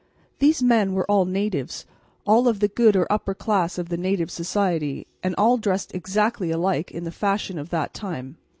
These 0.39 0.63
men 0.63 0.93
were 0.95 1.05
all 1.05 1.25
natives, 1.25 1.85
all 2.25 2.47
of 2.47 2.59
the 2.59 2.67
good 2.69 2.95
or 2.95 3.05
upper 3.11 3.35
class 3.35 3.77
of 3.77 3.89
the 3.89 3.97
native 3.97 4.31
society, 4.31 5.05
and 5.21 5.35
all 5.37 5.57
dressed 5.59 5.93
exactly 5.93 6.49
alike 6.49 6.89
in 6.89 7.03
the 7.03 7.11
fashion 7.11 7.59
of 7.59 7.69
that 7.69 7.93
time. 7.93 8.37